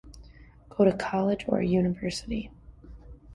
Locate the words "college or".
1.09-1.61